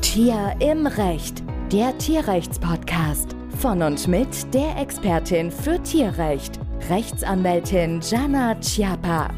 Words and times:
Tier 0.00 0.54
im 0.60 0.86
Recht, 0.86 1.42
der 1.72 1.96
Tierrechtspodcast. 1.98 3.34
Von 3.58 3.82
und 3.82 4.06
mit 4.06 4.54
der 4.54 4.76
Expertin 4.76 5.50
für 5.50 5.82
Tierrecht, 5.82 6.58
Rechtsanwältin 6.88 8.00
Jana 8.00 8.54
Chiappa. 8.60 9.28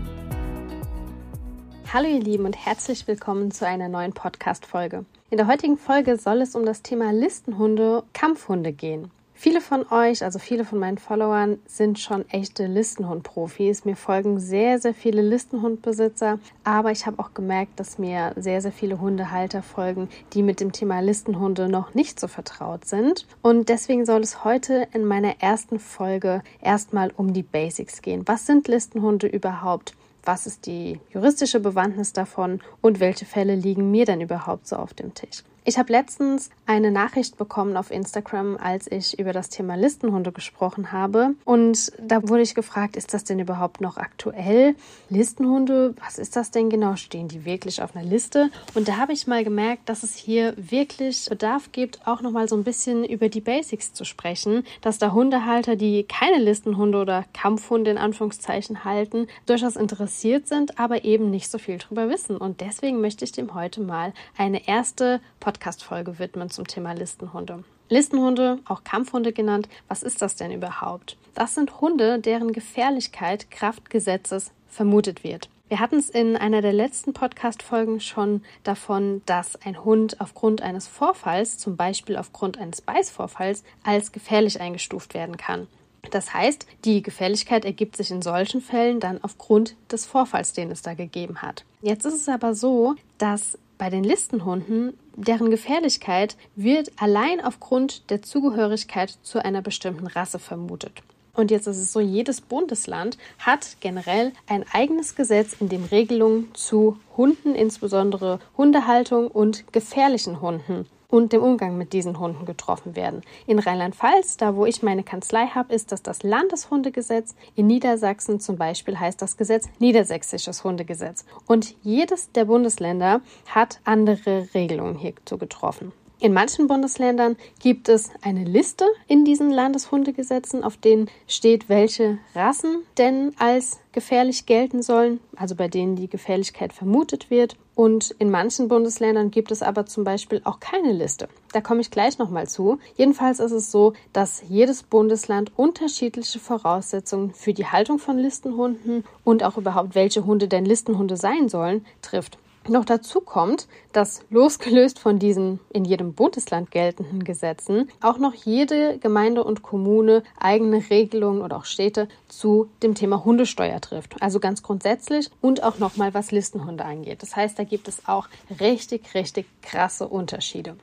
Hallo 1.93 2.09
ihr 2.09 2.21
Lieben 2.21 2.45
und 2.45 2.57
herzlich 2.57 3.09
willkommen 3.09 3.51
zu 3.51 3.67
einer 3.67 3.89
neuen 3.89 4.13
Podcast-Folge. 4.13 5.05
In 5.31 5.39
der 5.39 5.47
heutigen 5.47 5.79
Folge 5.79 6.17
soll 6.19 6.43
es 6.43 6.55
um 6.55 6.65
das 6.65 6.83
Thema 6.83 7.11
Listenhunde, 7.13 8.05
Kampfhunde 8.13 8.73
gehen. 8.73 9.11
Viele 9.43 9.63
von 9.63 9.87
euch, 9.91 10.23
also 10.23 10.39
viele 10.39 10.67
von 10.67 10.79
meinen 10.79 10.99
Followern, 10.99 11.61
sind 11.65 11.99
schon 11.99 12.29
echte 12.29 12.67
Listenhund-Profis. 12.67 13.87
Mir 13.87 13.97
folgen 13.97 14.39
sehr, 14.39 14.79
sehr 14.79 14.93
viele 14.93 15.23
Listenhundbesitzer, 15.23 16.39
aber 16.63 16.91
ich 16.91 17.07
habe 17.07 17.19
auch 17.21 17.33
gemerkt, 17.33 17.81
dass 17.81 17.97
mir 17.97 18.35
sehr, 18.37 18.61
sehr 18.61 18.71
viele 18.71 19.01
Hundehalter 19.01 19.63
folgen, 19.63 20.11
die 20.35 20.43
mit 20.43 20.61
dem 20.61 20.73
Thema 20.73 21.01
Listenhunde 21.01 21.71
noch 21.71 21.95
nicht 21.95 22.21
so 22.21 22.29
vertraut 22.29 22.85
sind. 22.85 23.27
Und 23.41 23.71
deswegen 23.71 24.05
soll 24.05 24.21
es 24.21 24.45
heute 24.45 24.87
in 24.93 25.07
meiner 25.07 25.41
ersten 25.41 25.79
Folge 25.79 26.43
erstmal 26.61 27.11
um 27.17 27.33
die 27.33 27.43
Basics 27.43 28.03
gehen. 28.03 28.25
Was 28.27 28.45
sind 28.45 28.69
Listenhunde 28.69 29.27
überhaupt? 29.27 29.95
was 30.23 30.47
ist 30.47 30.67
die 30.67 31.01
juristische 31.15 31.61
Bewandtnis 31.61 32.13
davon 32.13 32.61
und 32.83 33.01
welche 33.01 33.25
Fälle 33.25 33.55
liegen 33.55 33.91
mir 33.91 34.05
denn 34.05 34.21
überhaupt 34.21 34.69
so 34.69 34.77
auf 34.77 34.93
dem 34.93 35.15
Tisch. 35.15 35.45
Ich 35.65 35.79
habe 35.79 35.93
letztens 35.93 36.51
eine 36.71 36.93
Nachricht 36.93 37.37
bekommen 37.37 37.77
auf 37.77 37.91
Instagram, 37.91 38.57
als 38.57 38.91
ich 38.91 39.19
über 39.19 39.33
das 39.33 39.49
Thema 39.49 39.75
Listenhunde 39.75 40.31
gesprochen 40.31 40.93
habe. 40.93 41.35
Und 41.45 41.93
da 42.01 42.29
wurde 42.29 42.43
ich 42.43 42.55
gefragt, 42.55 42.97
ist 42.97 43.13
das 43.13 43.25
denn 43.25 43.41
überhaupt 43.41 43.81
noch 43.81 43.97
aktuell? 43.97 44.77
Listenhunde, 45.09 45.95
was 46.05 46.19
ist 46.19 46.37
das 46.37 46.53
denn 46.53 46.71
genau? 46.71 46.95
Stehen 46.95 47.27
die 47.27 47.45
wirklich 47.45 47.83
auf 47.83 47.97
einer 47.97 48.05
Liste? 48.05 48.51
Und 48.75 48.87
da 48.87 48.99
habe 48.99 49.13
ich 49.13 49.27
mal 49.27 49.43
gemerkt, 49.43 49.89
dass 49.89 50.05
es 50.05 50.15
hier 50.15 50.55
wirklich 50.57 51.27
Bedarf 51.29 51.73
gibt, 51.73 52.07
auch 52.07 52.21
nochmal 52.21 52.49
so 52.49 52.55
ein 52.55 52.63
bisschen 52.63 53.05
über 53.05 53.29
die 53.29 53.41
Basics 53.41 53.93
zu 53.93 54.05
sprechen, 54.05 54.65
dass 54.81 54.99
da 54.99 55.13
Hundehalter, 55.13 55.75
die 55.75 56.05
keine 56.05 56.39
Listenhunde 56.39 56.99
oder 56.99 57.25
Kampfhunde 57.33 57.91
in 57.91 57.99
Anführungszeichen 57.99 58.85
halten, 58.85 59.27
durchaus 59.47 59.75
interessiert 59.75 60.47
sind, 60.47 60.79
aber 60.79 61.05
eben 61.05 61.31
nicht 61.31 61.51
so 61.51 61.59
viel 61.59 61.79
drüber 61.79 62.09
wissen. 62.09 62.37
Und 62.37 62.61
deswegen 62.61 63.01
möchte 63.01 63.25
ich 63.25 63.33
dem 63.33 63.55
heute 63.55 63.81
mal 63.81 64.13
eine 64.37 64.69
erste 64.69 65.21
Podcast 65.41 65.81
Podcast-Folge 65.81 66.19
widmen 66.19 66.51
zum 66.61 66.67
Thema 66.67 66.93
Listenhunde. 66.93 67.65
Listenhunde, 67.89 68.59
auch 68.67 68.85
Kampfhunde 68.85 69.33
genannt, 69.33 69.67
was 69.89 70.03
ist 70.03 70.21
das 70.21 70.37
denn 70.37 70.53
überhaupt? 70.53 71.17
Das 71.35 71.55
sind 71.55 71.81
Hunde, 71.81 72.19
deren 72.19 72.53
Gefährlichkeit 72.53 73.51
Kraft 73.51 73.89
Gesetzes 73.89 74.53
vermutet 74.69 75.25
wird. 75.25 75.49
Wir 75.69 75.81
hatten 75.81 75.97
es 75.97 76.11
in 76.11 76.37
einer 76.37 76.61
der 76.61 76.75
letzten 76.75 77.15
Podcast-Folgen 77.15 78.01
schon 78.01 78.43
davon, 78.63 79.23
dass 79.25 79.57
ein 79.65 79.85
Hund 79.85 80.21
aufgrund 80.21 80.61
eines 80.61 80.87
Vorfalls, 80.87 81.57
zum 81.57 81.77
Beispiel 81.77 82.17
aufgrund 82.17 82.59
eines 82.59 82.83
Beißvorfalls, 82.83 83.65
als 83.83 84.13
gefährlich 84.13 84.61
eingestuft 84.61 85.15
werden 85.15 85.39
kann. 85.39 85.67
Das 86.11 86.35
heißt, 86.35 86.67
die 86.85 87.03
Gefährlichkeit 87.03 87.65
ergibt 87.65 87.97
sich 87.97 88.11
in 88.11 88.21
solchen 88.21 88.61
Fällen 88.61 89.01
dann 89.01 89.23
aufgrund 89.23 89.77
des 89.91 90.05
Vorfalls, 90.05 90.53
den 90.53 90.71
es 90.71 90.83
da 90.83 90.93
gegeben 90.93 91.41
hat. 91.41 91.65
Jetzt 91.81 92.05
ist 92.05 92.15
es 92.15 92.29
aber 92.29 92.55
so, 92.55 92.97
dass 93.17 93.57
bei 93.81 93.89
den 93.89 94.05
Listenhunden, 94.05 94.93
deren 95.17 95.51
Gefährlichkeit 95.51 96.37
wird 96.55 96.93
allein 96.99 97.43
aufgrund 97.43 98.11
der 98.11 98.21
Zugehörigkeit 98.21 99.17
zu 99.23 99.43
einer 99.43 99.63
bestimmten 99.63 100.07
Rasse 100.07 100.39
vermutet. 100.39 101.03
Und 101.33 101.51
jetzt 101.51 101.67
ist 101.67 101.79
es 101.79 101.91
so, 101.91 101.99
jedes 101.99 102.43
Bundesland 102.43 103.17
hat 103.39 103.79
generell 103.81 104.33
ein 104.47 104.67
eigenes 104.71 105.17
Gesetz, 105.17 105.57
in 105.59 105.71
dem 105.71 105.85
Regelungen 105.85 106.55
zu 106.55 106.99
Hunden, 107.17 107.55
insbesondere 107.55 108.39
Hundehaltung 108.59 109.29
und 109.29 109.73
gefährlichen 109.73 110.43
Hunden 110.43 110.85
und 111.11 111.33
dem 111.33 111.43
Umgang 111.43 111.77
mit 111.77 111.93
diesen 111.93 112.19
Hunden 112.19 112.47
getroffen 112.47 112.97
werden. 112.97 113.23
In 113.47 113.59
Rheinland-Pfalz, 113.59 114.37
da 114.37 114.57
wo 114.57 114.67
ich 114.67 114.83
meine 114.83 115.03
Kanzlei 115.03 115.47
habe, 115.47 115.75
ist 115.75 115.93
das 115.93 116.03
das 116.03 116.23
Landeshundegesetz. 116.23 117.35
In 117.55 117.67
Niedersachsen 117.67 118.41
zum 118.41 118.57
Beispiel 118.57 118.99
heißt 118.99 119.21
das 119.21 119.37
Gesetz 119.37 119.69
Niedersächsisches 119.79 120.65
Hundegesetz. 120.65 121.25
Und 121.47 121.75
jedes 121.83 122.33
der 122.33 122.45
Bundesländer 122.47 123.21
hat 123.47 123.81
andere 123.85 124.49
Regelungen 124.55 124.97
hierzu 124.97 125.39
getroffen. 125.39 125.93
In 126.23 126.35
manchen 126.35 126.67
Bundesländern 126.67 127.37
gibt 127.61 127.89
es 127.89 128.11
eine 128.21 128.45
Liste 128.45 128.85
in 129.09 129.25
diesen 129.25 129.51
Landeshundegesetzen, 129.51 130.63
auf 130.63 130.77
denen 130.77 131.09
steht, 131.27 131.71
welche 131.71 132.19
Rassen 132.35 132.83
denn 132.99 133.33
als 133.39 133.81
gefährlich 133.93 134.45
gelten 134.45 134.83
sollen, 134.83 135.21
also 135.35 135.55
bei 135.55 135.67
denen 135.69 135.97
die 135.97 136.11
Gefährlichkeit 136.11 136.75
vermutet 136.75 137.31
wird. 137.31 137.57
Und 137.75 138.11
in 138.19 138.31
manchen 138.31 138.69
Bundesländern 138.69 139.31
gibt 139.31 139.51
es 139.51 139.63
aber 139.63 139.87
zum 139.87 140.05
Beispiel 140.05 140.43
auch 140.45 140.61
keine 140.61 140.93
Liste. 140.93 141.31
Da 141.55 141.63
komme 141.63 141.81
ich 141.81 141.91
gleich 141.91 142.19
nochmal 142.19 142.47
zu. 142.47 142.79
Jedenfalls 142.99 143.41
ist 143.41 143.53
es 143.53 143.71
so, 143.71 143.95
dass 144.13 144.43
jedes 144.47 144.83
Bundesland 144.83 145.51
unterschiedliche 145.57 146.39
Voraussetzungen 146.39 147.33
für 147.33 147.55
die 147.55 147.67
Haltung 147.67 147.99
von 147.99 148.19
Listenhunden 148.19 149.05
und 149.25 149.43
auch 149.43 149.57
überhaupt 149.57 149.95
welche 149.95 150.27
Hunde 150.27 150.49
denn 150.49 150.67
Listenhunde 150.67 151.17
sein 151.17 151.49
sollen, 151.49 151.87
trifft. 152.03 152.37
Noch 152.69 152.85
dazu 152.85 153.21
kommt, 153.21 153.69
dass 153.93 154.21
losgelöst 154.29 154.99
von 154.99 155.19
diesen 155.19 155.61
in 155.73 155.85
jedem 155.85 156.13
Bundesland 156.13 156.71
geltenden 156.71 157.25
Gesetzen 157.25 157.89
auch 158.01 158.19
noch 158.19 158.35
jede 158.35 158.99
Gemeinde 158.99 159.45
und 159.45 159.63
Kommune 159.63 160.23
eigene 160.39 160.91
Regelungen 160.91 161.41
oder 161.41 161.57
auch 161.57 161.65
Städte 161.65 162.09
zu 162.29 162.69
dem 162.83 162.95
Thema 162.95 163.25
Hundesteuer 163.25 163.81
trifft. 163.81 164.23
Also 164.23 164.41
ganz 164.41 164.63
grundsätzlich 164.63 165.31
und 165.41 165.63
auch 165.63 165.79
nochmal 165.79 166.13
was 166.13 166.33
Listenhunde 166.33 166.85
angeht. 166.85 167.23
Das 167.23 167.35
heißt, 167.35 167.59
da 167.59 167.65
gibt 167.65 167.89
es 167.89 168.07
auch 168.07 168.29
richtig, 168.61 169.15
richtig 169.15 169.47
krasse 169.63 170.07
Unterschiede. 170.07 170.77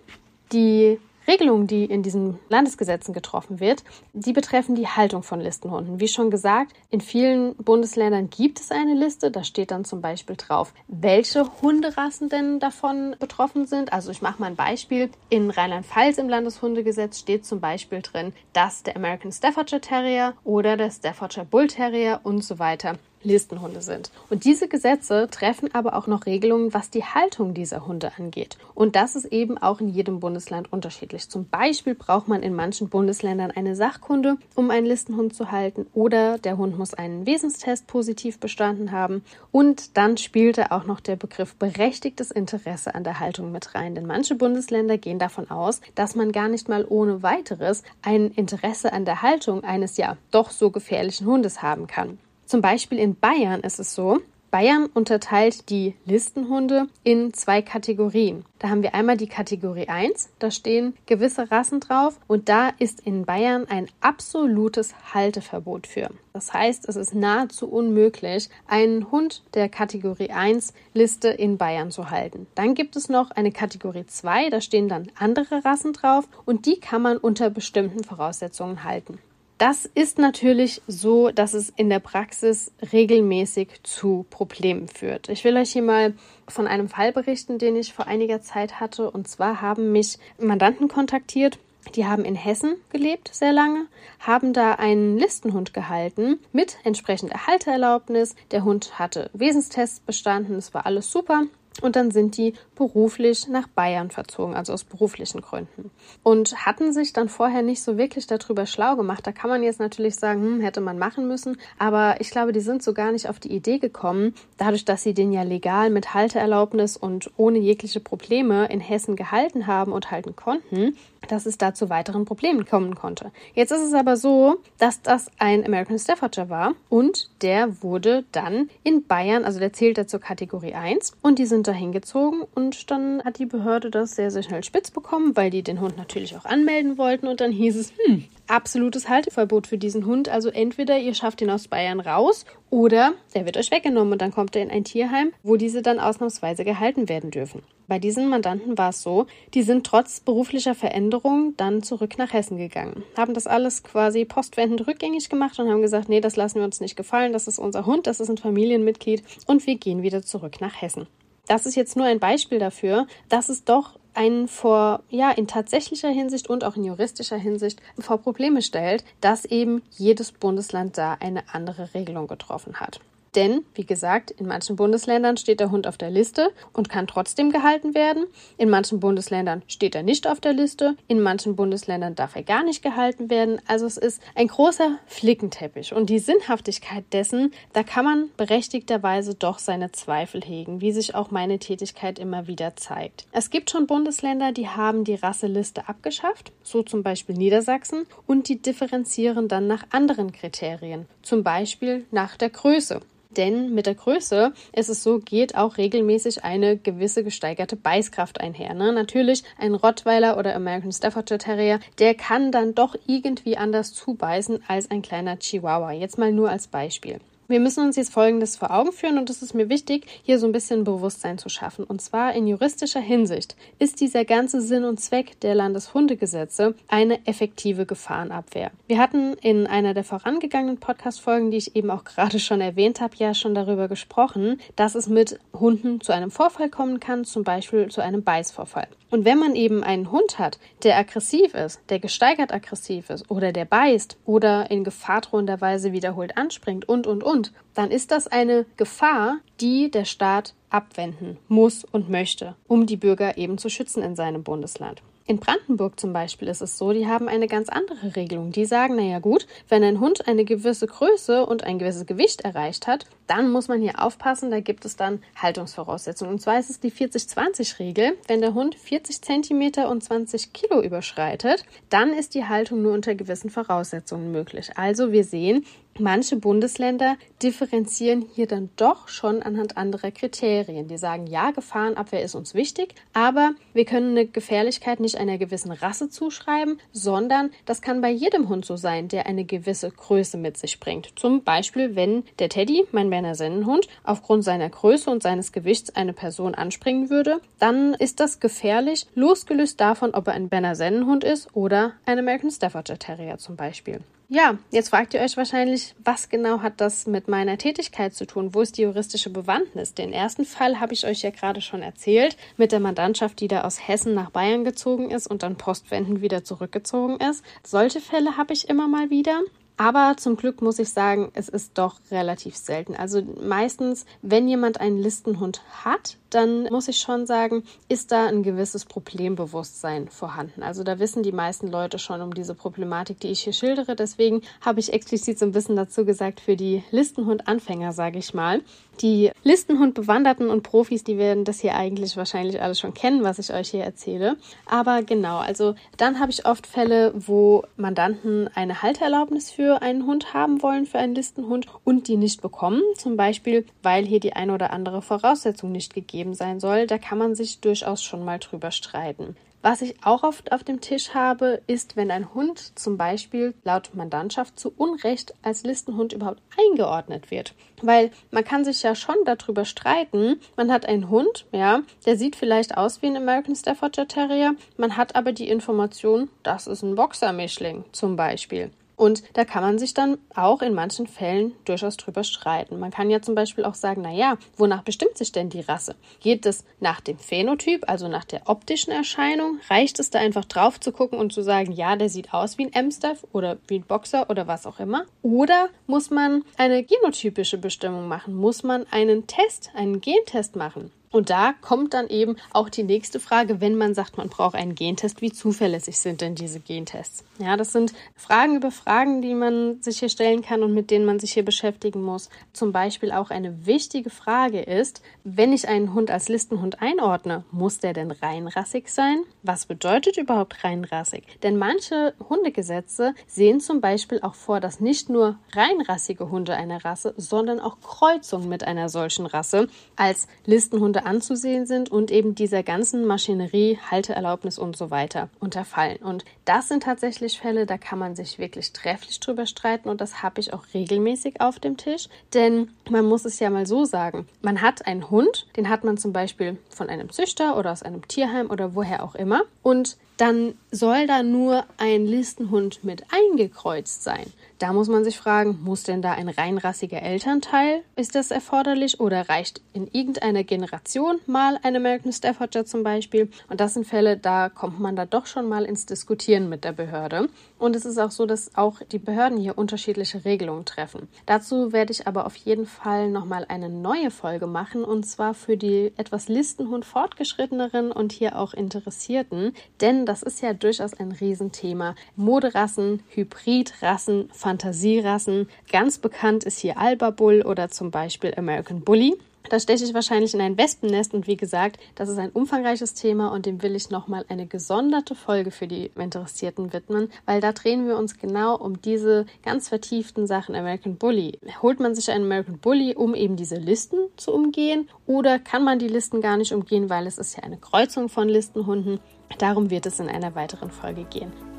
Die 0.52 1.00
Regelungen, 1.28 1.68
die 1.68 1.86
in 1.86 2.04
diesen 2.04 2.40
Landesgesetzen 2.50 3.14
getroffen 3.14 3.60
wird, 3.60 3.84
die 4.14 4.34
betreffen 4.34 4.76
die 4.76 4.88
Haltung 4.88 5.24
von 5.24 5.42
Listenhunden. 5.42 6.00
Wie 6.00 6.08
schon 6.08 6.32
gesagt, 6.32 6.74
in 6.90 7.02
vielen 7.02 7.56
Bundesländern 7.56 8.30
gibt 8.30 8.60
es 8.60 8.72
eine 8.72 8.94
Liste. 8.94 9.30
Da 9.30 9.44
steht 9.44 9.72
dann 9.72 9.84
zum 9.84 10.02
Beispiel 10.02 10.38
drauf, 10.38 10.74
welche 10.88 11.46
Hunderassen 11.62 12.30
denn 12.30 12.60
davon 12.60 13.16
betroffen 13.20 13.66
sind. 13.66 13.92
Also 13.92 14.12
ich 14.12 14.22
mache 14.22 14.40
mal 14.40 14.48
ein 14.48 14.56
Beispiel. 14.56 15.10
In 15.30 15.50
Rheinland-Pfalz 15.50 16.18
im 16.18 16.30
Landeshundegesetz 16.30 17.20
steht 17.20 17.46
zum 17.46 17.59
Beispiel 17.59 18.02
drin, 18.02 18.34
dass 18.54 18.84
der 18.84 18.96
American 18.96 19.32
Staffordshire 19.32 19.82
Terrier 19.82 20.34
oder 20.44 20.78
der 20.78 20.92
Staffordshire 20.92 21.46
Bull 21.46 21.68
Terrier 21.68 22.22
und 22.24 22.44
so 22.44 22.59
weiter 22.59 22.98
Listenhunde 23.23 23.81
sind. 23.81 24.11
Und 24.29 24.45
diese 24.45 24.67
Gesetze 24.67 25.28
treffen 25.29 25.73
aber 25.73 25.95
auch 25.95 26.07
noch 26.07 26.25
Regelungen, 26.25 26.73
was 26.73 26.89
die 26.89 27.03
Haltung 27.03 27.53
dieser 27.53 27.85
Hunde 27.88 28.11
angeht. 28.17 28.57
Und 28.75 28.95
das 28.95 29.16
ist 29.16 29.25
eben 29.25 29.57
auch 29.57 29.79
in 29.81 29.89
jedem 29.89 30.19
Bundesland 30.19 30.72
unterschiedlich. 30.72 31.29
Zum 31.29 31.47
Beispiel 31.47 31.95
braucht 31.95 32.28
man 32.28 32.44
in 32.44 32.53
manchen 32.53 32.89
Bundesländern 32.89 33.51
eine 33.51 33.75
Sachkunde, 33.75 34.38
um 34.55 34.72
einen 34.72 34.85
Listenhund 34.85 35.35
zu 35.35 35.51
halten, 35.51 35.88
oder 35.94 36.38
der 36.38 36.57
Hund 36.57 36.78
muss 36.78 36.94
einen 36.94 37.25
Wesenstest 37.25 37.88
positiv 37.88 38.39
bestanden 38.39 38.91
haben. 38.91 39.23
Und 39.51 39.97
dann 39.97 40.17
spielte 40.17 40.72
auch 40.72 40.85
noch 40.85 40.99
der 40.99 41.16
Begriff 41.16 41.55
berechtigtes 41.55 42.31
Interesse 42.31 42.95
an 42.95 43.03
der 43.03 43.19
Haltung 43.19 43.51
mit 43.51 43.75
rein. 43.75 43.95
Denn 43.95 44.05
manche 44.05 44.35
Bundesländer 44.35 44.97
gehen 44.97 45.19
davon 45.19 45.49
aus, 45.49 45.81
dass 45.95 46.16
man 46.16 46.31
gar 46.31 46.47
nicht 46.47 46.69
mal 46.69 46.85
ohne 46.88 47.23
weiteres 47.23 47.84
ein 48.01 48.31
Interesse 48.31 48.94
an 48.94 49.05
der 49.05 49.22
Haltung 49.22 49.63
eines 49.63 49.97
ja 49.97 50.17
doch 50.31 50.51
so 50.51 50.69
gefährlichen 50.69 51.28
Hundes 51.28 51.61
haben 51.61 51.88
kann. 51.88 52.19
Zum 52.47 52.62
Beispiel 52.62 52.97
in 52.97 53.19
Bayern 53.19 53.59
ist 53.59 53.78
es 53.78 53.94
so, 53.94 54.22
Bayern 54.52 54.85
unterteilt 54.85 55.69
die 55.69 55.96
Listenhunde 56.06 56.88
in 57.03 57.34
zwei 57.34 57.62
Kategorien. 57.62 58.46
Da 58.59 58.69
haben 58.69 58.84
wir 58.84 58.96
einmal 58.96 59.18
die 59.18 59.28
Kategorie 59.28 59.90
1, 59.90 60.30
da 60.40 60.50
stehen 60.50 60.94
gewisse 61.08 61.52
Rassen 61.52 61.81
drauf 61.81 62.18
und 62.28 62.47
da 62.47 62.69
ist 62.80 63.02
in 63.02 63.25
Bayern 63.25 63.68
ein 63.68 63.88
absolutes 64.00 64.96
Halteverbot 65.13 65.88
für. 65.88 66.09
Das 66.31 66.53
heißt, 66.53 66.88
es 66.88 66.96
ist 66.96 67.13
nahezu 67.13 67.68
unmöglich, 67.68 68.47
einen 68.66 69.12
Hund 69.12 69.44
der 69.53 69.68
Kategorie 69.68 70.29
1 70.29 70.74
Liste 70.94 71.28
in 71.28 71.58
Bayern 71.58 71.91
zu 71.91 72.12
halten. 72.12 72.47
Dann 72.56 72.75
gibt 72.75 72.96
es 72.96 73.09
noch 73.09 73.31
eine 73.31 73.52
Kategorie 73.52 74.05
2, 74.05 74.52
da 74.52 74.61
stehen 74.61 74.88
dann 74.88 75.11
andere 75.20 75.66
Rassen 75.66 75.91
drauf 75.91 76.29
und 76.46 76.66
die 76.66 76.79
kann 76.79 77.02
man 77.02 77.17
unter 77.17 77.49
bestimmten 77.49 78.05
Voraussetzungen 78.05 78.85
halten. 78.85 79.20
Das 79.58 79.86
ist 79.86 80.20
natürlich 80.20 80.84
so, 80.88 81.32
dass 81.32 81.56
es 81.56 81.74
in 81.76 81.90
der 81.90 82.00
Praxis 82.00 82.72
regelmäßig 82.94 83.70
zu 83.82 84.26
Problemen 84.30 84.88
führt. 84.88 85.30
Ich 85.30 85.44
will 85.44 85.58
euch 85.58 85.72
hier 85.72 85.82
mal 85.82 86.14
von 86.48 86.68
einem 86.68 86.90
Fall 86.90 87.12
berichten, 87.12 87.58
den 87.58 87.76
ich 87.76 87.92
vor 87.92 88.06
einiger 88.06 88.40
Zeit 88.42 88.80
hatte. 88.80 89.09
Und 89.09 89.28
zwar 89.28 89.59
haben 89.59 89.92
mich 89.92 90.20
Mandanten 90.38 90.88
kontaktiert, 90.88 91.58
die 91.96 92.06
haben 92.06 92.24
in 92.24 92.36
Hessen 92.36 92.76
gelebt 92.92 93.30
sehr 93.34 93.54
lange, 93.54 93.88
haben 94.20 94.54
da 94.54 94.74
einen 94.74 95.18
Listenhund 95.18 95.74
gehalten 95.74 96.40
mit 96.52 96.78
entsprechender 96.84 97.48
Halteerlaubnis. 97.48 98.36
Der 98.52 98.64
Hund 98.64 99.00
hatte 99.00 99.32
Wesenstests 99.34 100.02
bestanden, 100.02 100.56
es 100.56 100.74
war 100.76 100.86
alles 100.86 101.09
super. 101.12 101.48
Und 101.82 101.96
dann 101.96 102.12
sind 102.12 102.38
die 102.38 102.53
beruflich 102.76 103.47
nach 103.47 103.68
Bayern 103.68 104.12
verzogen, 104.12 104.56
also 104.56 104.74
aus 104.74 104.84
beruflichen 104.84 105.41
Gründen. 105.41 105.91
Und 106.24 106.66
hatten 106.66 106.94
sich 106.94 107.14
dann 107.14 107.29
vorher 107.29 107.62
nicht 107.62 107.82
so 107.82 107.97
wirklich 107.97 108.28
darüber 108.28 108.66
schlau 108.66 108.96
gemacht. 108.96 109.26
Da 109.26 109.32
kann 109.32 109.50
man 109.50 109.64
jetzt 109.64 109.79
natürlich 109.79 110.16
sagen, 110.16 110.41
hm, 110.41 110.62
hätte 110.62 110.82
man 110.82 110.97
machen 110.97 111.28
müssen, 111.28 111.58
aber 111.78 112.20
ich 112.20 112.32
glaube, 112.32 112.52
die 112.52 112.59
sind 112.59 112.84
so 112.84 112.94
gar 112.94 113.12
nicht 113.12 113.29
auf 113.29 113.40
die 113.40 113.52
Idee 113.52 113.79
gekommen, 113.79 114.34
dadurch, 114.58 114.85
dass 114.85 115.03
sie 115.03 115.14
den 115.14 115.32
ja 115.32 115.44
legal 115.44 115.90
mit 115.90 116.14
Halteerlaubnis 116.14 116.97
und 116.97 117.32
ohne 117.38 117.59
jegliche 117.59 118.00
Probleme 118.00 118.68
in 118.68 118.80
Hessen 118.80 119.16
gehalten 119.16 119.68
haben 119.68 119.91
und 119.91 120.12
halten 120.12 120.35
konnten, 120.35 120.96
dass 121.28 121.46
es 121.46 121.58
da 121.58 121.73
zu 121.73 121.90
weiteren 121.90 122.26
Problemen 122.26 122.66
kommen 122.66 122.96
konnte. 122.96 123.32
Jetzt 123.53 123.72
ist 123.72 123.82
es 123.82 123.94
aber 123.94 124.18
so, 124.18 124.58
dass 124.78 125.02
das 125.02 125.28
ein 125.40 125.66
American 125.66 126.00
Staffordshire 126.00 126.50
war 126.50 126.73
und 126.90 127.30
der 127.41 127.82
wurde 127.82 128.23
dann 128.32 128.70
in 128.84 129.06
Bayern, 129.06 129.44
also 129.44 129.59
der 129.59 129.73
zählt 129.73 129.97
da 129.97 130.08
zur 130.08 130.20
Kategorie 130.20 130.73
1 130.73 131.14
und 131.22 131.40
die 131.40 131.46
sind 131.46 131.66
da 131.67 131.72
hingezogen 131.72 132.43
und 132.55 132.90
dann 132.91 133.23
hat 133.23 133.40
die 133.40 133.46
Behörde 133.46 133.91
das 133.91 134.16
sehr, 134.16 134.31
sehr 134.31 134.43
schnell 134.43 134.64
spitz 134.64 134.91
bekommen, 134.91 135.35
weil 135.35 135.49
die 135.49 135.64
den 135.64 135.81
Hund 135.81 135.97
natürlich 135.97 136.35
auch 136.37 136.46
anmelden 136.46 136.97
wollten 136.97 137.28
und 137.28 137.41
dann 137.41 137.52
hieß 137.52 137.75
es, 137.75 137.93
hm, 138.05 138.25
absolutes 138.47 139.09
Halteverbot 139.09 139.67
für 139.67 139.78
diesen 139.78 140.05
Hund. 140.05 140.29
Also 140.29 140.49
entweder 140.49 140.97
ihr 140.97 141.14
schafft 141.14 141.41
ihn 141.41 141.49
aus 141.49 141.67
Bayern 141.67 141.99
raus 141.99 142.46
oder 142.69 143.14
der 143.35 143.46
wird 143.46 143.58
euch 143.58 143.72
weggenommen 143.72 144.14
und 144.14 144.22
dann 144.22 144.31
kommt 144.31 144.55
er 144.55 144.64
in 144.64 144.72
ein 144.72 144.84
Tierheim, 144.84 145.34
wo 145.43 145.58
diese 145.58 145.81
dann 145.81 145.99
ausnahmsweise 145.99 146.64
gehalten 146.64 147.09
werden 147.09 147.31
dürfen. 147.31 147.61
Bei 147.87 147.99
diesen 147.99 148.28
Mandanten 148.28 148.78
war 148.78 148.90
es 148.90 149.02
so, 149.02 149.28
die 149.53 149.63
sind 149.63 149.85
trotz 149.85 150.20
beruflicher 150.20 150.75
Veränderung 150.75 151.53
dann 151.55 151.84
zurück 151.84 152.17
nach 152.17 152.34
Hessen 152.34 152.58
gegangen, 152.58 153.03
haben 153.16 153.34
das 153.34 153.47
alles 153.47 153.81
quasi 153.81 154.25
postwendend 154.25 154.85
rückgängig 154.87 155.29
gemacht 155.29 155.58
und 155.58 155.70
haben 155.70 155.81
gesagt, 155.81 156.09
nee, 156.09 156.20
das 156.20 156.35
lassen 156.35 156.58
wir 156.58 156.66
uns 156.66 156.81
nicht 156.81 156.97
gefallen, 156.97 157.31
das 157.31 157.47
ist 157.47 157.59
unser 157.59 157.85
Hund, 157.85 158.05
das 158.05 158.20
ist 158.20 158.29
ein 158.29 158.37
Familienmitglied 158.37 159.23
und 159.46 159.66
wir 159.66 159.78
gehen 159.78 160.03
wieder 160.03 160.22
zurück 160.22 160.59
nach 160.59 160.81
Hessen. 160.81 161.08
Das 161.47 161.66
ist 161.66 161.76
jetzt 161.76 161.96
nur 161.96 162.05
ein 162.05 162.20
Beispiel 162.20 162.59
dafür, 162.59 163.08
dass 163.29 163.49
es 163.49 163.64
doch 163.64 163.97
einen 164.14 164.47
vor, 164.47 165.03
ja, 165.09 165.32
in 165.32 165.47
tatsächlicher 165.47 166.09
Hinsicht 166.09 166.49
und 166.49 166.64
auch 166.64 166.76
in 166.76 166.84
juristischer 166.84 167.38
Hinsicht 167.38 167.82
vor 167.99 168.17
Probleme 168.17 168.61
stellt, 168.61 169.05
dass 169.22 169.46
eben 169.46 169.84
jedes 169.91 170.32
Bundesland 170.32 170.97
da 170.97 171.14
eine 171.20 171.44
andere 171.53 171.94
Regelung 171.94 172.28
getroffen 172.28 172.79
hat. 172.79 172.99
Denn, 173.37 173.63
wie 173.75 173.85
gesagt, 173.85 174.31
in 174.31 174.47
manchen 174.47 174.75
Bundesländern 174.78 175.37
steht 175.37 175.59
der 175.59 175.69
Hund 175.69 175.85
auf 175.85 175.95
der 175.95 176.09
Liste 176.09 176.49
und 176.73 176.89
kann 176.89 177.05
trotzdem 177.05 177.51
gehalten 177.51 177.93
werden. 177.93 178.25
In 178.57 178.67
manchen 178.67 178.99
Bundesländern 178.99 179.61
steht 179.67 179.93
er 179.93 180.01
nicht 180.01 180.25
auf 180.25 180.39
der 180.39 180.53
Liste. 180.53 180.97
In 181.07 181.22
manchen 181.22 181.55
Bundesländern 181.55 182.16
darf 182.16 182.35
er 182.35 182.41
gar 182.41 182.63
nicht 182.63 182.81
gehalten 182.81 183.29
werden. 183.29 183.61
Also 183.67 183.85
es 183.85 183.97
ist 183.97 184.23
ein 184.34 184.47
großer 184.47 184.97
Flickenteppich. 185.05 185.93
Und 185.93 186.09
die 186.09 186.17
Sinnhaftigkeit 186.17 187.05
dessen, 187.13 187.51
da 187.73 187.84
kann 187.84 188.05
man 188.05 188.29
berechtigterweise 188.37 189.35
doch 189.35 189.59
seine 189.59 189.91
Zweifel 189.91 190.41
hegen, 190.41 190.81
wie 190.81 190.91
sich 190.91 191.13
auch 191.13 191.29
meine 191.29 191.59
Tätigkeit 191.59 192.17
immer 192.17 192.47
wieder 192.47 192.75
zeigt. 192.75 193.28
Es 193.31 193.51
gibt 193.51 193.69
schon 193.69 193.85
Bundesländer, 193.85 194.51
die 194.51 194.67
haben 194.67 195.03
die 195.03 195.13
Rasseliste 195.13 195.87
abgeschafft, 195.87 196.53
so 196.63 196.81
zum 196.81 197.03
Beispiel 197.03 197.35
Niedersachsen, 197.35 198.07
und 198.25 198.49
die 198.49 198.59
differenzieren 198.59 199.47
dann 199.47 199.67
nach 199.67 199.84
anderen 199.91 200.31
Kriterien, 200.31 201.05
zum 201.22 201.43
Beispiel 201.43 202.07
nach 202.09 202.35
der 202.35 202.49
Größe. 202.49 202.99
Denn 203.32 203.74
mit 203.74 203.85
der 203.85 203.96
Größe 203.96 204.53
ist 204.74 204.90
es 204.90 205.03
so, 205.03 205.20
geht 205.20 205.56
auch 205.56 205.78
regelmäßig 205.78 206.44
eine 206.44 206.78
gewisse 206.78 207.24
gesteigerte 207.24 207.76
Beißkraft 207.76 208.40
einher. 208.40 208.74
Ne? 208.74 208.94
Natürlich 208.94 209.44
ein 209.58 209.76
Rottweiler 209.76 210.38
oder 210.38 210.56
American 210.56 210.91
Staffordshire 210.91 211.38
Terrier, 211.38 211.79
der 212.00 212.16
kann 212.16 212.52
dann 212.52 212.76
doch 212.76 212.96
irgendwie 213.06 213.58
anders 213.58 213.94
zubeißen 213.94 214.64
als 214.68 214.90
ein 214.91 215.02
kleiner 215.02 215.38
Chihuahua. 215.38 215.91
Jetzt 215.91 216.18
mal 216.18 216.32
nur 216.32 216.50
als 216.50 216.68
Beispiel. 216.68 217.20
Wir 217.49 217.61
müssen 217.61 217.85
uns 217.85 217.96
jetzt 217.96 218.11
Folgendes 218.11 218.58
vor 218.58 218.72
Augen 218.72 218.91
führen 218.91 219.17
und 219.17 219.29
es 219.29 219.41
ist 219.41 219.53
mir 219.53 219.70
wichtig, 219.70 220.05
hier 220.23 220.38
so 220.38 220.46
ein 220.46 220.52
bisschen 220.52 220.84
Bewusstsein 220.84 221.38
zu 221.38 221.47
schaffen. 221.47 221.85
Und 221.85 222.02
zwar 222.02 222.34
in 222.34 222.46
juristischer 222.46 222.99
Hinsicht 222.99 223.55
ist 223.79 224.02
dieser 224.02 224.26
ganze 224.26 224.59
Sinn 224.59 224.84
und 224.84 224.99
Zweck 224.99 225.40
der 225.40 225.55
Landeshundegesetze 225.55 226.76
eine 226.90 227.26
effektive 227.26 227.85
Gefahrenabwehr. 227.85 228.72
Wir 228.88 228.97
hatten 228.97 229.35
in 229.35 229.66
einer 229.66 229.94
der 229.94 230.03
vorangegangenen 230.03 230.78
Podcast-Folgen, 230.78 231.49
die 231.49 231.58
ich 231.58 231.78
eben 231.78 231.90
auch 231.90 232.03
gerade 232.03 232.40
schon 232.40 232.59
erwähnt 232.59 232.99
habe, 232.99 233.16
ja 233.16 233.34
schon 233.34 233.55
darüber 233.55 233.88
gesprochen, 233.88 234.59
dass 234.76 234.96
es 234.96 235.08
mit 235.08 235.40
Hunden 235.53 236.02
zu 236.02 236.11
einem 236.11 236.32
Vorfall 236.32 236.70
kommen 236.70 236.99
kann, 236.99 237.23
zum 237.23 237.46
Beispiel 237.46 237.88
zu 237.88 238.02
einem 238.02 238.23
Beißvorfall. 238.23 238.90
Und 239.09 239.24
wenn 239.24 239.40
man 239.40 239.56
eben 239.56 239.84
einen 239.84 240.12
Hund 240.12 240.38
hat, 240.38 240.59
der 240.84 240.98
aggressiv 240.98 241.54
ist, 241.54 241.80
der 241.90 242.00
gesteigert 242.00 242.54
aggressiv 242.54 243.09
ist 243.09 243.30
oder 243.32 243.52
der 243.52 243.66
beißt 243.66 244.18
oder 244.26 244.70
in 244.70 244.84
gefahrdrohender 244.84 245.62
Weise 245.62 245.94
wiederholt 245.94 246.38
anspringt 246.38 246.88
und, 246.90 247.08
und, 247.08 247.24
und, 247.24 247.54
dann 247.74 247.92
ist 247.92 248.12
das 248.12 248.28
eine 248.28 248.66
Gefahr, 248.76 249.38
die 249.62 249.90
der 249.92 250.06
Staat 250.06 250.54
abwenden 250.70 251.38
muss 251.48 251.86
und 251.86 252.09
möchte, 252.09 252.56
um 252.68 252.86
die 252.86 252.98
Bürger 252.98 253.38
eben 253.38 253.58
zu 253.58 253.70
schützen 253.70 254.04
in 254.04 254.16
seinem 254.16 254.44
Bundesland. 254.44 255.02
In 255.29 255.40
Brandenburg 255.40 256.00
zum 256.00 256.13
Beispiel 256.13 256.48
ist 256.48 256.62
es 256.62 256.77
so, 256.77 256.94
die 256.94 257.06
haben 257.06 257.27
eine 257.27 257.48
ganz 257.48 257.68
andere 257.68 258.15
Regelung. 258.15 258.53
Die 258.53 258.63
sagen, 258.63 258.96
naja 258.96 259.20
gut, 259.20 259.46
wenn 259.68 259.84
ein 259.84 260.00
Hund 260.00 260.25
eine 260.25 260.46
gewisse 260.46 260.88
Größe 260.88 261.46
und 261.46 261.65
ein 261.65 261.79
gewisses 261.79 262.06
Gewicht 262.06 262.46
erreicht 262.46 262.88
hat, 262.88 263.08
dann 263.27 263.51
muss 263.51 263.68
man 263.68 263.82
hier 263.82 264.01
aufpassen, 264.01 264.51
da 264.51 264.62
gibt 264.62 264.86
es 264.86 264.96
dann 264.96 265.22
Haltungsvoraussetzungen. 265.36 266.32
Und 266.32 266.39
zwar 266.39 266.58
ist 266.58 266.70
es 266.70 266.79
die 266.79 266.94
40-20-Regel. 266.94 268.18
Wenn 268.29 268.39
der 268.39 268.53
Hund 268.53 268.75
40 268.75 269.22
Zentimeter 269.22 269.89
und 269.89 270.01
20 270.01 270.53
Kilo 270.53 270.82
überschreitet, 270.82 271.65
dann 271.89 272.13
ist 272.13 272.34
die 272.34 272.46
Haltung 272.46 272.82
nur 272.82 272.94
unter 272.94 273.13
gewissen 273.13 273.50
Voraussetzungen 273.50 274.32
möglich. 274.32 274.77
Also 274.77 275.12
wir 275.12 275.25
sehen, 275.25 275.65
Manche 276.00 276.36
Bundesländer 276.36 277.15
differenzieren 277.41 278.25
hier 278.36 278.46
dann 278.46 278.70
doch 278.75 279.08
schon 279.08 279.41
anhand 279.41 279.77
anderer 279.77 280.12
Kriterien. 280.12 280.88
Die 280.88 280.98
sagen, 280.98 281.25
ja, 281.25 281.50
Gefahrenabwehr 281.50 282.22
ist 282.22 282.36
uns 282.36 282.53
wichtig, 282.53 282.94
aber 283.13 283.51
wir 283.74 283.86
können 283.86 284.12
eine 284.12 284.27
Gefährlichkeit 284.27 285.00
nicht 285.00 285.17
einer 285.17 285.39
gewissen 285.39 285.72
Rasse 285.72 286.10
zuschreiben, 286.10 286.79
sondern 286.91 287.50
das 287.65 287.82
kann 287.82 288.01
bei 288.01 288.12
jedem 288.12 288.48
Hund 288.48 288.63
so 288.63 288.75
sein, 288.75 289.08
der 289.08 289.25
eine 289.25 289.44
gewisse 289.44 289.89
Größe 289.89 290.38
mit 290.38 290.58
sich 290.58 290.79
bringt. 290.79 291.13
Zum 291.15 291.44
Beispiel, 291.44 291.96
wenn 291.96 292.24
der 292.38 292.50
Teddy, 292.50 292.86
mein 292.91 293.10
Berner 293.10 293.34
Sennenhund, 293.34 293.88
aufgrund 294.03 294.44
seiner 294.44 294.70
Größe 294.70 295.10
und 295.10 295.24
seines 295.24 295.51
Gewichts 295.51 295.96
eine 295.96 296.13
Person 296.13 296.53
anspringen 296.53 297.10
würde, 297.10 297.41
dann 297.58 297.96
ist 297.96 298.20
das 298.20 298.39
gefährlich, 298.39 299.08
losgelöst 299.15 299.82
davon, 299.82 300.13
ob 300.13 300.27
er 300.27 300.34
ein 300.34 300.50
Berner 300.50 300.75
Sennenhund 300.75 301.24
ist 301.24 301.55
oder 301.55 301.94
ein 302.05 302.20
American 302.20 302.51
Staffordshire 302.51 303.00
Terrier 303.00 303.39
zum 303.39 303.55
Beispiel. 303.55 304.01
Ja, 304.29 304.58
jetzt 304.72 304.89
fragt 304.89 305.13
ihr 305.13 305.22
euch 305.22 305.38
wahrscheinlich, 305.38 305.96
was 306.03 306.27
genau 306.27 306.62
hat 306.62 306.82
das 306.82 307.08
mit 307.08 307.29
meiner 307.29 307.58
Tätigkeit 307.58 308.13
zu 308.13 308.27
tun? 308.27 308.53
Wo 308.53 308.60
ist 308.60 308.77
die 308.77 308.82
juristische 308.82 309.29
Bewandtnis? 309.29 309.94
Den 309.94 310.12
ersten 310.12 310.44
Fall 310.44 310.82
habe 310.82 310.94
ich 310.94 311.06
euch 311.06 311.22
ja 311.22 311.29
gerade 311.29 311.62
schon 311.62 311.82
erzählt, 311.82 312.36
mit 312.58 312.74
der 312.74 312.82
Mandantschaft, 312.82 313.39
die 313.39 313.48
da 313.48 313.62
aus 313.62 313.88
Hessen 313.88 314.13
nach 314.13 314.32
Bayern 314.32 314.65
gezogen 314.65 315.12
ist 315.12 315.27
und 315.27 315.44
dann 315.44 315.56
postwendend 315.56 316.22
wieder 316.22 316.44
zurückgezogen 316.44 317.22
ist. 317.22 317.41
Solche 317.63 318.01
Fälle 318.01 318.36
habe 318.36 318.51
ich 318.51 318.68
immer 318.68 318.89
mal 318.89 319.10
wieder. 319.10 319.39
Aber 319.77 320.15
zum 320.18 320.38
Glück 320.38 320.63
muss 320.63 320.79
ich 320.79 320.89
sagen, 320.89 321.32
es 321.36 321.50
ist 321.50 321.77
doch 321.77 322.00
relativ 322.10 322.56
selten. 322.56 322.96
Also 322.96 323.22
meistens, 323.41 324.06
wenn 324.24 324.48
jemand 324.48 324.82
einen 324.82 324.98
Listenhund 324.98 325.62
hat, 325.84 326.18
dann 326.32 326.63
muss 326.63 326.88
ich 326.88 327.00
schon 327.00 327.25
sagen, 327.25 327.63
ist 327.88 328.12
da 328.12 328.25
ein 328.25 328.44
gewisses 328.44 328.86
Problembewusstsein 328.86 330.10
vorhanden. 330.10 330.63
Also 330.63 330.84
da 330.84 331.00
wissen 331.00 331.24
die 331.24 331.32
meisten 331.32 331.68
Leute 331.68 332.00
schon 332.00 332.22
um 332.22 332.34
diese 332.34 332.56
Problematik, 332.56 333.20
die 333.20 333.28
ich 333.28 333.42
hier 333.42 333.54
schildere. 333.54 333.96
Deswegen 333.96 334.42
habe 334.62 334.80
ich 334.80 334.92
explizit 334.92 335.38
so 335.38 335.46
ein 335.46 335.51
bisschen 335.51 335.75
dazu 335.75 336.06
gesagt, 336.06 336.40
für 336.40 336.56
die 336.56 336.84
Listenhund-Anfänger, 336.92 337.94
sage 337.94 338.18
ich 338.18 338.34
mal. 338.34 338.62
Die 339.01 339.32
Listenhund-Bewanderten 339.44 340.50
und 340.50 340.63
Profis, 340.63 341.04
die 341.04 341.20
werden 341.20 341.46
das 341.46 341.60
hier 341.60 341.75
eigentlich 341.75 342.18
wahrscheinlich 342.18 342.62
alles 342.62 342.80
schon 342.80 342.96
kennen, 342.96 343.24
was 343.24 343.38
ich 343.38 343.54
euch 343.54 343.70
hier 343.70 343.84
erzähle. 343.84 344.38
Aber 344.66 345.04
genau, 345.04 345.38
also 345.38 345.75
dann 345.98 346.20
habe 346.20 346.32
ich 346.32 346.48
oft 346.48 346.66
Fälle, 346.66 347.13
wo 347.16 347.63
Mandanten 347.78 348.50
eine 348.56 348.82
Haltererlaubnis 348.82 349.51
für 349.51 349.67
einen 349.76 350.06
Hund 350.06 350.34
haben 350.34 350.62
wollen, 350.62 350.86
für 350.86 350.98
einen 350.98 351.16
Listenhund 351.16 351.68
und 351.84 352.08
die 352.08 352.18
nicht 352.18 352.42
bekommen. 352.42 352.82
Zum 352.96 353.18
Beispiel, 353.18 353.66
weil 353.84 354.06
hier 354.06 354.20
die 354.20 354.34
eine 354.34 354.54
oder 354.54 354.72
andere 354.72 355.02
Voraussetzung 355.02 355.72
nicht 355.72 355.94
gegeben 355.94 356.08
gegeben 356.08 356.34
sein 356.34 356.60
soll, 356.60 356.88
da 356.88 356.98
kann 356.98 357.18
man 357.18 357.36
sich 357.36 357.60
durchaus 357.60 358.02
schon 358.02 358.26
mal 358.26 358.40
drüber 358.40 358.72
streiten. 358.72 359.36
Was 359.64 359.82
ich 359.82 359.96
auch 360.04 360.24
oft 360.24 360.52
auf 360.52 360.64
dem 360.64 360.82
Tisch 360.82 361.14
habe, 361.14 361.62
ist, 361.68 361.98
wenn 361.98 362.12
ein 362.12 362.34
Hund 362.34 362.78
zum 362.78 362.96
Beispiel 362.96 363.54
laut 363.64 363.90
Mandantschaft 363.94 364.58
zu 364.58 364.72
Unrecht 364.78 365.34
als 365.42 365.64
Listenhund 365.64 366.14
überhaupt 366.14 366.42
eingeordnet 366.58 367.32
wird. 367.32 367.54
Weil 367.82 368.12
man 368.32 368.46
kann 368.46 368.64
sich 368.64 368.84
ja 368.84 368.96
schon 368.96 369.16
darüber 369.26 369.66
streiten. 369.66 370.40
Man 370.56 370.72
hat 370.72 370.86
einen 370.86 371.10
Hund, 371.10 371.46
ja, 371.52 371.82
der 372.06 372.18
sieht 372.18 372.36
vielleicht 372.36 372.78
aus 372.78 373.02
wie 373.02 373.08
ein 373.08 373.18
American 373.18 373.56
Staffordshire 373.56 374.08
Terrier. 374.08 374.56
Man 374.78 374.96
hat 374.96 375.16
aber 375.16 375.34
die 375.34 375.50
Information, 375.50 376.30
das 376.44 376.68
ist 376.68 376.84
ein 376.84 376.96
Boxermischling 376.96 377.84
zum 377.92 378.16
Beispiel. 378.16 378.72
Und 378.98 379.24
da 379.34 379.46
kann 379.46 379.62
man 379.62 379.77
sich 379.77 379.94
dann 379.94 380.18
auch 380.34 380.63
in 380.63 380.74
manchen 380.74 381.06
Fällen 381.06 381.54
durchaus 381.66 381.98
drüber 381.98 382.24
streiten. 382.24 382.80
Man 382.80 382.89
kann 382.89 383.12
ja 383.12 383.22
zum 383.22 383.36
Beispiel 383.36 383.63
auch 383.63 383.75
sagen, 383.75 384.01
na 384.01 384.12
ja, 384.12 384.38
wonach 384.58 384.82
bestimmt 384.82 385.20
sich 385.20 385.32
denn 385.32 385.50
die 385.50 385.62
Rasse? 385.62 385.96
Geht 386.20 386.48
es 386.48 386.66
nach 386.80 387.00
dem 387.00 387.20
Phänotyp, 387.20 387.88
also 387.88 388.08
nach 388.08 388.25
der 388.25 388.50
optischen 388.50 388.92
Erscheinung? 388.92 389.60
Reicht 389.70 390.00
es 390.00 390.10
da 390.10 390.18
einfach 390.18 390.46
drauf 390.46 390.80
zu 390.80 390.92
gucken 390.92 391.20
und 391.20 391.32
zu 391.32 391.44
sagen, 391.44 391.72
ja, 391.72 391.96
der 391.96 392.10
sieht 392.10 392.34
aus 392.34 392.58
wie 392.58 392.66
ein 392.66 392.75
Amstaff 392.75 393.24
oder 393.34 393.58
wie 393.68 393.77
ein 393.77 393.86
Boxer 393.86 394.32
oder 394.32 394.48
was 394.48 394.66
auch 394.66 394.80
immer? 394.80 395.06
Oder 395.22 395.70
muss 395.86 396.10
man 396.10 396.44
eine 396.58 396.84
genotypische 396.84 397.60
Bestimmung 397.60 398.08
machen? 398.08 398.34
Muss 398.34 398.63
man 398.63 398.88
einen 398.89 399.27
Test, 399.27 399.70
einen 399.75 400.01
Gentest 400.01 400.56
machen? 400.56 400.92
Und 401.12 401.30
da 401.30 401.54
kommt 401.62 401.94
dann 401.94 402.08
eben 402.08 402.36
auch 402.52 402.70
die 402.70 402.84
nächste 402.84 403.20
Frage, 403.20 403.62
wenn 403.62 403.76
man 403.76 403.94
sagt, 403.94 404.18
man 404.18 404.30
braucht 404.30 404.56
einen 404.56 404.76
Gentest, 404.76 405.22
wie 405.22 405.32
zuverlässig 405.32 406.00
sind 406.00 406.22
denn 406.22 406.36
diese 406.36 406.60
Gentests? 406.60 407.24
Ja, 407.40 407.56
das 407.56 407.72
sind 407.72 407.94
Fragen 408.16 408.58
über 408.58 408.72
Fragen, 408.72 409.22
die 409.22 409.34
man 409.34 409.82
sich 409.82 410.00
hier 410.00 410.10
stellen 410.10 410.42
kann 410.42 410.64
und 410.64 410.74
mit 410.74 410.92
denen 410.92 411.06
man 411.06 411.20
sich 411.20 411.34
hier 411.34 411.46
beschäftigen 411.46 412.04
muss. 412.04 412.30
Zum 412.52 412.72
Beispiel 412.72 413.12
auch 413.12 413.30
eine 413.30 413.66
wichtige 413.66 414.10
Frage 414.10 414.62
ist, 414.62 415.02
wenn 415.24 415.54
ich 415.54 415.68
einen 415.68 415.94
Hund 415.94 416.12
als 416.12 416.30
Listenhund 416.30 416.82
einordne, 416.82 417.46
muss 417.52 417.80
der 417.80 417.94
denn 417.94 418.12
reinrassig 418.12 418.90
sein? 418.90 419.24
Was 419.44 419.66
bedeutet 419.66 420.18
überhaupt 420.18 420.64
reinrassig? 420.64 421.24
Denn 421.44 421.58
manche 421.58 422.14
Hundegesetze 422.30 423.14
sehen 423.28 423.60
zum 423.60 423.82
Beispiel 423.82 424.20
auch 424.22 424.36
vor, 424.36 424.60
dass 424.60 424.80
nicht 424.80 425.10
nur 425.10 425.38
reinrassige 425.54 426.30
Hunde 426.30 426.54
einer 426.54 426.84
Rasse, 426.84 427.14
sondern 427.18 427.60
auch 427.60 427.80
Kreuzungen 427.82 428.50
mit 428.50 428.64
einer 428.66 428.90
solchen 428.90 429.26
Rasse 429.26 429.68
als 429.96 430.28
Listenhunde 430.46 430.97
anzusehen 431.06 431.66
sind 431.66 431.92
und 431.92 432.12
eben 432.12 432.36
dieser 432.36 432.63
ganzen 432.63 433.06
Maschinerie, 433.06 433.80
Halteerlaubnis 433.89 434.58
und 434.58 434.75
so 434.75 434.89
weiter 434.89 435.30
unterfallen. 435.39 435.98
Und 435.98 436.25
das 436.46 436.68
sind 436.68 436.84
tatsächlich 436.84 437.39
Fälle, 437.39 437.66
da 437.66 437.77
kann 437.77 438.00
man 438.00 438.16
sich 438.16 438.39
wirklich 438.39 438.74
trefflich 438.74 439.20
drüber 439.20 439.46
streiten 439.46 439.89
und 439.89 440.01
das 440.01 440.24
habe 440.24 440.39
ich 440.39 440.54
auch 440.54 440.63
regelmäßig 440.74 441.42
auf 441.42 441.60
dem 441.60 441.77
Tisch. 441.77 442.08
Denn 442.34 442.70
man 442.89 443.06
muss 443.06 443.25
es 443.25 443.39
ja 443.39 443.50
mal 443.50 443.66
so 443.66 443.86
sagen, 443.86 444.27
man 444.42 444.62
hat 444.62 444.86
einen 444.88 445.10
Hund, 445.10 445.48
den 445.56 445.70
hat 445.70 445.84
man 445.84 445.98
zum 445.98 446.13
Beispiel 446.13 446.58
von 446.70 446.89
einem 446.89 447.12
Züchter 447.12 447.58
oder 447.58 447.72
aus 447.72 447.84
einem 447.84 448.08
Tierheim 448.08 448.50
oder 448.50 448.75
woher 448.75 449.04
auch 449.04 449.16
immer 449.16 449.44
und 449.63 449.98
dann 450.18 450.56
soll 450.72 451.06
da 451.06 451.22
nur 451.22 451.63
ein 451.77 452.06
Listenhund 452.06 452.84
mit 452.84 453.04
eingekreuzt 453.12 454.04
sein. 454.04 454.25
Da 454.58 454.74
muss 454.74 454.88
man 454.88 455.04
sich 455.04 455.18
fragen, 455.18 455.60
muss 455.63 455.84
denn 455.84 456.01
da 456.01 456.13
ein 456.13 456.30
reinrassiger 456.30 457.01
Elternteil? 457.01 457.84
Ist 457.96 458.16
das 458.16 458.32
erforderlich 458.32 459.00
oder 459.00 459.30
reicht 459.30 459.62
in 459.74 459.88
irgendeiner 459.92 460.44
Generation 460.44 460.87
mal 461.27 461.60
ein 461.63 461.75
American 461.75 462.12
Staffordshire 462.12 462.65
zum 462.65 462.84
Beispiel? 462.84 463.29
Und 463.50 463.60
das 463.60 463.74
sind 463.74 463.86
Fälle, 463.86 464.17
da 464.17 464.50
kommt 464.50 464.79
man 464.79 464.96
da 464.96 465.06
doch 465.06 465.25
schon 465.25 465.48
mal 465.50 465.65
ins 465.65 465.86
Diskutieren 465.86 466.50
mit 466.50 466.63
der 466.63 466.72
Behörde. 466.72 467.29
Und 467.60 467.75
es 467.75 467.86
ist 467.86 467.98
auch 467.98 468.12
so, 468.12 468.25
dass 468.25 468.56
auch 468.56 468.82
die 468.91 469.00
Behörden 469.00 469.38
hier 469.38 469.58
unterschiedliche 469.58 470.25
Regelungen 470.25 470.65
treffen. 470.65 471.08
Dazu 471.25 471.74
werde 471.74 471.91
ich 471.91 472.08
aber 472.08 472.25
auf 472.25 472.36
jeden 472.36 472.65
Fall 472.65 473.10
nochmal 473.10 473.46
eine 473.48 473.70
neue 473.70 474.12
Folge 474.12 474.48
machen 474.48 474.84
und 474.84 475.06
zwar 475.06 475.34
für 475.34 475.58
die 475.58 475.91
etwas 475.98 476.27
Listenhund 476.27 476.86
fortgeschritteneren 476.86 477.91
und 477.91 478.12
hier 478.12 478.38
auch 478.38 478.53
Interessierten, 478.53 479.53
denn 479.82 480.06
das 480.06 480.24
ist 480.24 480.41
ja 480.41 480.53
durchaus 480.53 480.94
ein 480.94 481.12
Riesenthema. 481.12 481.96
Moderassen, 482.15 483.03
Hybridrassen, 483.10 484.29
Fantasierassen. 484.32 485.50
Ganz 485.72 485.98
bekannt 485.98 486.44
ist 486.44 486.60
hier 486.60 486.77
Alba 486.77 487.10
Bull 487.10 487.41
oder 487.41 487.70
zum 487.70 487.91
Beispiel 487.91 488.34
American 488.38 488.82
Bully. 488.82 489.17
Da 489.50 489.60
steche 489.60 489.86
ich 489.86 489.94
wahrscheinlich 489.94 490.34
in 490.34 490.42
ein 490.42 490.58
Wespennest 490.58 491.13
und 491.13 491.27
wie 491.27 491.38
gesagt, 491.38 491.80
das 491.96 492.10
ist 492.10 492.18
ein 492.18 492.32
umfangreiches 492.32 492.94
Thema 492.94 493.32
und 493.32 493.46
dem 493.46 493.62
will 493.63 493.75
ich 493.75 493.89
nochmal 493.89 494.25
eine 494.30 494.46
gesonderte 494.46 495.16
Folge 495.16 495.51
für 495.51 495.68
die 495.68 495.92
Interessierten 495.96 496.74
widmen, 496.74 497.10
weil 497.25 497.42
da 497.42 497.51
drehen 497.51 497.88
wir 497.88 497.98
uns 497.98 498.18
genau 498.18 498.56
um 498.56 498.82
diese 498.82 499.25
ganz 499.44 499.70
vertieften 499.70 500.27
Sachen 500.27 500.56
American 500.56 500.98
Bully. 500.98 501.39
Holt 501.62 501.80
man 501.80 501.96
sich 501.96 502.12
einen 502.12 502.25
American 502.25 502.58
Bully, 502.58 502.96
um 502.96 503.16
eben 503.16 503.36
diese 503.36 503.56
Listen 503.56 503.98
zu 504.18 504.34
umgehen 504.34 504.89
oder 505.06 505.39
kann 505.39 505.63
man 505.63 505.80
die 505.80 505.88
Listen 505.88 506.22
gar 506.22 506.38
nicht 506.38 506.54
umgehen, 506.54 506.89
weil 506.89 507.08
es 507.08 507.18
ist 507.18 507.38
ja 507.38 507.44
eine 507.44 507.58
Kreuzung 507.58 508.10
von 508.10 508.27
Listenhunden? 508.27 509.00
Darum 509.38 509.70
wird 509.70 509.86
es 509.86 510.00
in 510.00 510.10
einer 510.10 510.36
weiteren 510.36 510.72
Folge 510.72 511.04
gehen. 511.06 511.57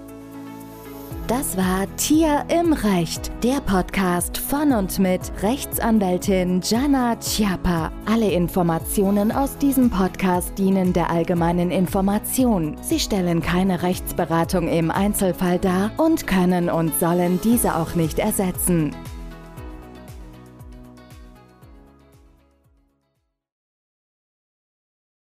Das 1.28 1.58
war 1.58 1.84
Tier 1.98 2.46
im 2.48 2.72
Recht, 2.72 3.30
der 3.44 3.60
Podcast 3.60 4.38
von 4.38 4.72
und 4.72 4.98
mit 4.98 5.20
Rechtsanwältin 5.42 6.62
Jana 6.64 7.16
Chiappa. 7.20 7.92
Alle 8.06 8.30
Informationen 8.30 9.30
aus 9.30 9.58
diesem 9.58 9.90
Podcast 9.90 10.56
dienen 10.56 10.94
der 10.94 11.10
allgemeinen 11.10 11.70
Information. 11.70 12.78
Sie 12.80 12.98
stellen 12.98 13.42
keine 13.42 13.82
Rechtsberatung 13.82 14.68
im 14.68 14.90
Einzelfall 14.90 15.58
dar 15.58 15.90
und 15.98 16.26
können 16.26 16.70
und 16.70 16.98
sollen 16.98 17.38
diese 17.44 17.76
auch 17.76 17.94
nicht 17.94 18.18
ersetzen. 18.18 18.96